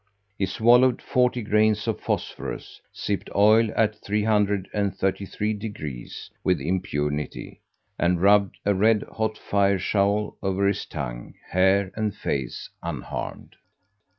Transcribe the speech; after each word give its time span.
He 0.35 0.47
swallowed 0.47 0.99
forty 0.99 1.43
grains 1.43 1.87
of 1.87 1.99
phosphorus, 2.01 2.81
sipped 2.91 3.29
oil 3.35 3.69
at 3.75 4.03
333 4.03 5.53
degrees 5.53 6.31
with 6.43 6.59
impunity, 6.59 7.61
and 7.99 8.19
rubbed 8.19 8.57
a 8.65 8.73
red 8.73 9.03
hot 9.03 9.37
fire 9.37 9.77
shovel 9.77 10.37
over 10.41 10.65
his 10.65 10.87
tongue, 10.87 11.35
hair, 11.51 11.91
and 11.95 12.15
face, 12.15 12.67
unharmed. 12.81 13.57